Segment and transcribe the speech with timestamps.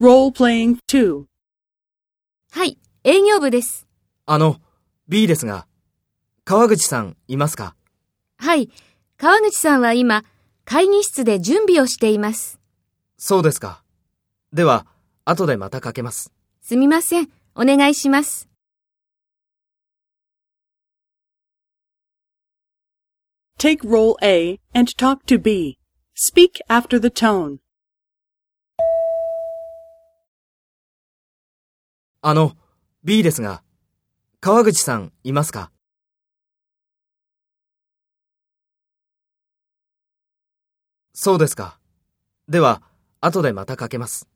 [0.00, 1.24] Role-playing 2.
[2.52, 3.88] はい、営業部です。
[4.26, 4.60] あの、
[5.08, 5.66] B ですが、
[6.44, 7.74] 川口さんいますか？
[8.36, 8.70] はい、
[9.16, 10.24] 川口さんは今、
[10.64, 12.60] 会議室で準備をしています。
[13.16, 13.82] そうですか。
[14.52, 14.86] では、
[15.24, 16.32] 後でまたかけます。
[16.62, 18.48] すみません、お願いします。
[23.58, 25.76] Take role A and talk to B.
[26.14, 27.58] Speak after the tone.
[32.20, 32.56] あの、
[33.04, 33.62] B ですが、
[34.40, 35.70] 川口さんいますか？
[41.14, 41.78] そうですか。
[42.48, 42.82] では、
[43.20, 44.26] 後でまたかけます。